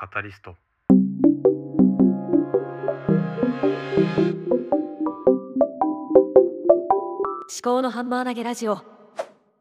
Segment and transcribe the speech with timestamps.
[0.00, 0.54] カタリスト。
[0.90, 0.96] 思
[7.64, 8.78] 考のハンマー投げラジオ。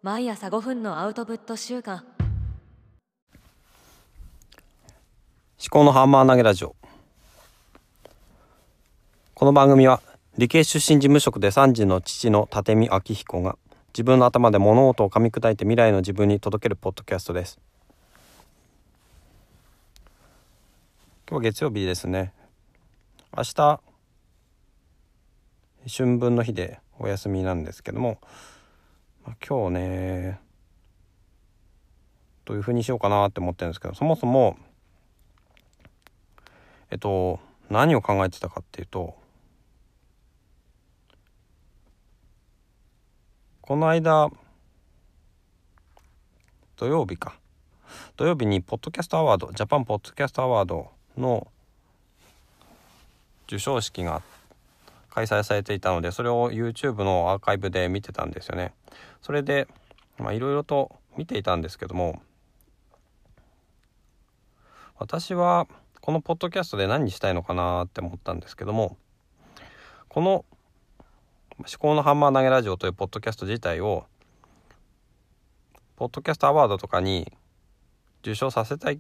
[0.04, 2.05] 毎朝5分のアウトプット週間。
[5.58, 6.76] 思考のハンマー投げラジオ。
[9.33, 10.04] この番組は
[10.38, 13.58] 理系出身事務職で3児の父の立見明彦が
[13.88, 17.58] 自分の頭で物事を噛み砕いて未来の自分に届けるポッドキャストです
[21.30, 22.31] 今日は月曜日ですね。
[23.36, 23.81] 明日
[25.94, 28.22] 春分の日でお休みなんですけども、
[29.26, 30.40] まあ今日ね
[32.45, 34.58] どういう風にしようかなって思ってるんですけどそもそも
[36.91, 39.14] えっと何を考えてたかっていうと
[43.59, 44.30] この間
[46.78, 47.38] 土曜日か。
[48.16, 51.48] 土曜日にポッドキャストアワードジャパンポッドキャストアワードの
[53.47, 54.22] 授賞式が
[55.09, 58.73] 開催されていたのでそれを YouTube のアーカイブで見てたんですよね。
[59.22, 59.67] それで
[60.17, 62.22] まあいろいろと見ていたんですけども
[65.00, 65.67] 私は
[66.02, 68.97] このポッドキャストで何にしたいのかなって思ったんですけども
[70.08, 70.45] この
[71.58, 74.06] 「思考のハンマー投げラジオ」というポッドキャスト自体を
[75.95, 77.31] ポッドキャストアワードとかに
[78.22, 79.00] 受賞させたい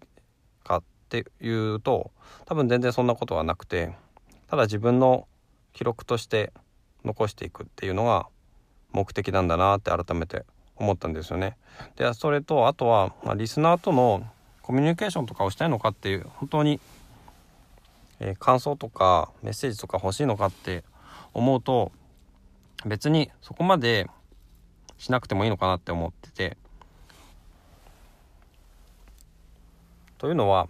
[0.63, 2.11] かっていうと
[2.45, 3.95] 多分全然そんなことはなくて
[4.49, 5.27] ただ自分の
[5.73, 6.53] 記録として
[7.03, 8.27] 残していくっていうのが
[8.91, 11.57] 目的なんだなって改めて思ったんですよね。
[11.95, 14.25] でそれとあとは、まあ、リスナーとの
[14.61, 16.79] コミュニケーションとかをしたいのかっていう本当に、
[18.19, 20.83] えー感想とかメッセージとか欲しいのかって
[21.33, 21.91] 思うと
[22.85, 24.09] 別にそこまで
[24.97, 26.57] しなくてもいいのかなって思ってて。
[30.17, 30.67] というのは、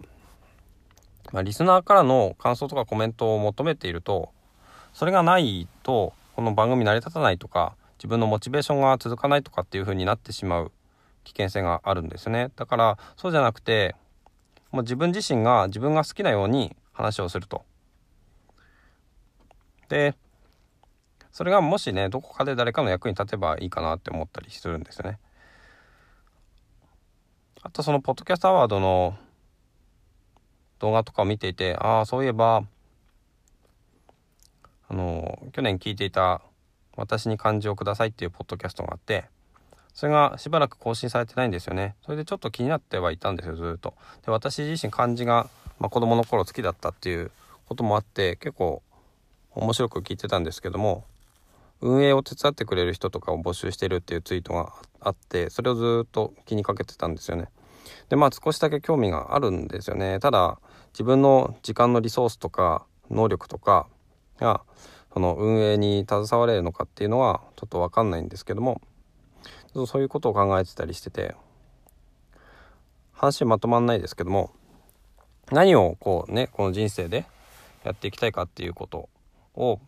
[1.32, 4.30] まあ、リスナーからの感想とかコメントを求めていると
[4.92, 10.72] それがないとこの番組成り立たないとか自分のモチベーションが続かないとかっていう風になってしまう
[11.24, 12.50] 危険性があるんですね。
[12.56, 13.96] だからそうじゃなくて
[14.70, 17.64] もう自分自身が自分が好きなように話をすると。
[19.88, 20.14] で
[21.32, 25.18] それがもしねどこかで誰かの役に立てばいいかなって思ったりするんですよね。
[27.62, 29.16] あとそのポッドキャストアワードの
[30.78, 32.64] 動画とかを見ていてああそういえば
[34.88, 36.40] あの去年聞いていた
[36.96, 39.26] 「私に漢字をください」っていうポッドキャストがあって
[39.94, 41.96] それがしばらく更新されてないんですよね。
[42.04, 43.94] それでちょっと気になってはいたんですよずっと。
[44.24, 45.50] で私自身漢字が、
[45.80, 47.32] まあ、子供の頃好きだったっていう
[47.66, 48.82] こともあって結構
[49.56, 51.04] 面白く聞いてたんですけども
[51.80, 57.48] 運営を手伝ってくれる人とかを募集してるっていうツイートがあってそれをずっと気にかけてたんですよね。
[58.08, 60.18] でまあ少しだけ興味があるんですよね。
[60.20, 60.58] ただ
[60.92, 63.86] 自分の時間のリソースとか能力とか
[64.38, 64.62] が
[65.12, 68.80] その運営に携われるのかっていうのはちょっと分かんないんですけども
[69.86, 71.34] そういうことを考えてたりしてて
[73.12, 74.52] 話まとまんないですけども
[75.50, 77.24] 何をこうねこの人生で
[77.84, 79.08] やっていきたいかっていうこと
[79.54, 79.80] を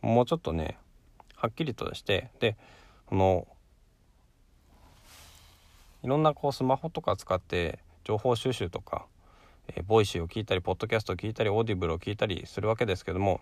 [0.00, 0.78] もうちょっとね
[1.36, 2.56] はっきりとしてで
[3.06, 3.46] この
[6.02, 9.06] いろんなこうスマホとか使って情報収集とか
[9.68, 13.40] えーボイシーを聞いたりポッドキャストを聞いたりオーディブルを聞いたりするわけですけども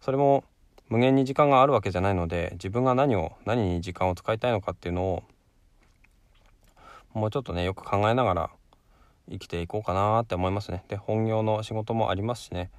[0.00, 0.44] それも
[0.88, 5.22] 無限に時間があるわけじゃないので自分が何を何に時間を使いたいのかっていうのを
[7.14, 8.50] もうちょっとねよく考えながら
[9.30, 10.84] 生きていこうかなって思いますね。
[10.88, 12.70] で本業の仕事もありますしね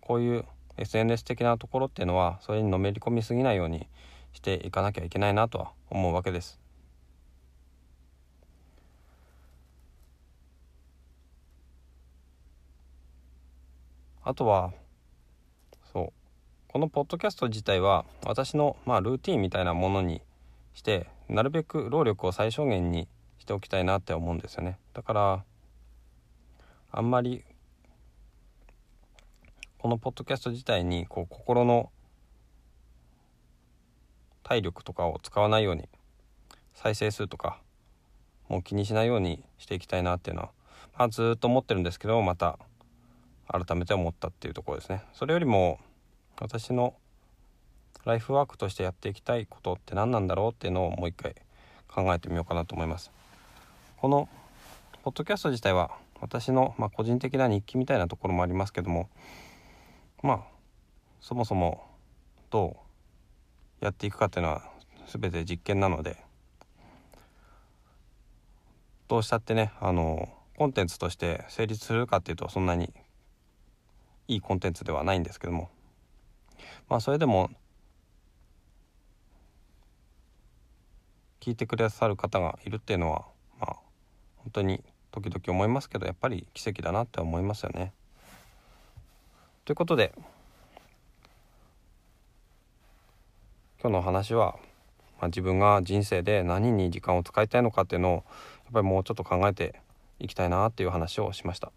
[0.00, 0.44] こういう
[0.76, 3.88] SNS 的なところっていうのはそれにのめり込みすぎないように
[4.32, 6.65] していかなきゃいけないなとは思うわけです。
[14.28, 14.72] あとは
[15.92, 16.12] そう。
[16.66, 20.20] このポッドキャスト自体は私のまあルーティンみたいなものに
[20.74, 23.06] してなるべく労力を最小限に
[23.38, 24.80] しておきたいなって思うんですよね。
[24.94, 25.44] だから
[26.90, 27.44] あんまり
[29.78, 31.92] このポッドキャスト自体にこう心の
[34.42, 35.88] 体力とかを使わないように
[36.74, 37.60] 再生数とか
[38.48, 40.50] もう気にしないようにしていきたいなっていうのは、
[40.98, 42.58] まあ、ずっと思ってるんですけどまた。
[43.48, 45.02] 改めて思ったっていうところですね。
[45.12, 45.78] それよりも
[46.40, 46.94] 私の
[48.04, 51.34] ライフワークとしてやっていきたいことって何なんだろうっていうのをもう一回
[51.88, 53.10] 考えてみようかなと思います。
[53.96, 54.28] この
[55.02, 55.90] ポッドキャスト自体は
[56.20, 59.08] 私の、まあ、個人的な日記みたいなところもありますけども
[60.22, 60.40] まあ
[61.20, 61.84] そもそも
[62.50, 62.76] ど
[63.80, 64.62] うやっていくかっていうのは
[65.06, 66.16] 全て実験なので
[69.08, 72.92] どうしたってねあのコンテンツとして成立するかっていうとそんなに
[74.28, 75.70] いいコンテンツではないんですけども
[76.88, 77.50] まあそれでも
[81.40, 83.24] 聞いてくださる方がいるっていうのは
[83.60, 83.76] まあ
[84.38, 84.82] 本当に
[85.12, 87.92] 時々思いますけどやっぱり奇跡だなって思いますよね。
[89.64, 90.12] ということで
[93.80, 94.56] 今日の話は、
[95.20, 99.80] まあ、自分が人生で何に時間を使いたいのかっていうのをやっぱりもうちょっと考えて
[100.18, 101.70] いきたいなっていう話をしました。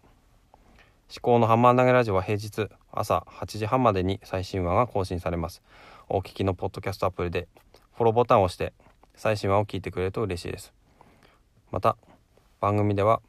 [1.10, 5.60] 思考のハンマー投げラジオは平日朝8時半までに最新話が更新されます。
[6.08, 7.48] お聞きのポッドキャストアプリで
[7.96, 8.72] フォローボタンを押して
[9.16, 10.72] 最新話を聞いてくれると嬉しいです。
[11.72, 11.96] また
[12.60, 13.20] 番組では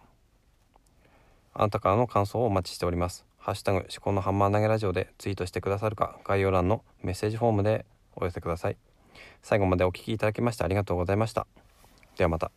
[1.55, 3.25] あなたからの感想をお待ちしております。
[3.39, 8.77] ハッシュタグ思考のハンマー投げラジオでツイートしてくださるか概要欄のメッセージフォームでお寄せください。
[9.41, 11.47] 最後までお聴きいただきましてありがとうございました。
[12.15, 12.51] ではまた。